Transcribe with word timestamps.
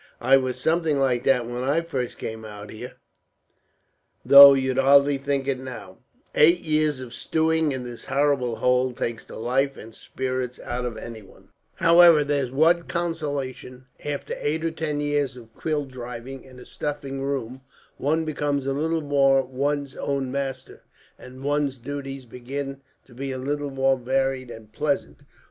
"I 0.19 0.35
was 0.35 0.59
something 0.59 0.97
like 0.99 1.25
that, 1.25 1.47
when 1.47 1.63
I 1.63 1.81
first 1.81 2.17
came 2.17 2.43
out 2.43 2.71
here, 2.71 2.93
though 4.25 4.55
you'd 4.55 4.79
hardly 4.79 5.19
think 5.19 5.47
it 5.47 5.59
now. 5.59 5.99
Eight 6.33 6.61
years 6.61 6.99
of 7.01 7.13
stewing, 7.13 7.71
in 7.71 7.83
this 7.83 8.05
horrible 8.05 8.55
hole, 8.55 8.93
takes 8.93 9.23
the 9.23 9.35
life 9.35 9.77
and 9.77 9.93
spirits 9.93 10.59
out 10.61 10.85
of 10.85 10.97
anyone. 10.97 11.49
"However, 11.75 12.23
there's 12.23 12.51
one 12.51 12.81
consolation. 12.87 13.85
After 14.03 14.35
eight 14.39 14.65
or 14.65 14.71
ten 14.71 15.01
years 15.01 15.37
of 15.37 15.53
quill 15.53 15.85
driving 15.85 16.45
in 16.45 16.57
a 16.57 16.65
stuffy 16.65 17.11
room, 17.11 17.61
one 17.97 18.25
becomes 18.25 18.65
a 18.65 18.73
little 18.73 19.01
more 19.01 19.43
one's 19.43 19.95
own 19.95 20.31
master, 20.31 20.81
and 21.19 21.43
one's 21.43 21.77
duties 21.77 22.25
begin 22.25 22.81
to 23.05 23.13
be 23.13 23.31
a 23.31 23.37
little 23.37 23.69
more 23.69 23.99
varied 23.99 24.49
and 24.49 24.73
pleasant. 24.73 25.19